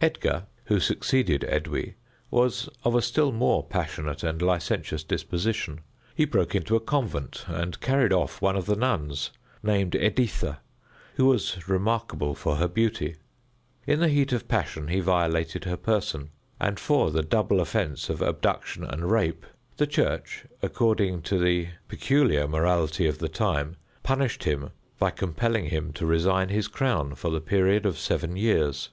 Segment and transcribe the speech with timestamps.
[0.00, 1.94] Edgar, who succeeded Edwy,
[2.30, 5.80] was of a still more passionate and licentious disposition.
[6.14, 9.30] He broke into a convent, and carried off one of the nuns,
[9.62, 10.60] named Editha,
[11.14, 13.16] who was remarkable for her beauty.
[13.86, 16.28] In the heat of passion, he violated her person;
[16.60, 19.46] and for the double offense of abduction and rape,
[19.78, 25.94] the Church, according to the peculiar morality of the times, punished him by compelling him
[25.94, 28.90] to resign his crown for the period of seven years.